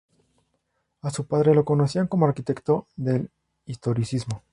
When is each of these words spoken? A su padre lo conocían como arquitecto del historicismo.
A 1.03 1.11
su 1.11 1.27
padre 1.27 1.53
lo 1.53 1.63
conocían 1.63 2.07
como 2.07 2.25
arquitecto 2.25 2.87
del 2.95 3.29
historicismo. 3.67 4.41